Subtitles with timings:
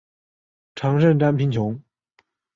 [0.73, 1.79] 常赈赡贫穷。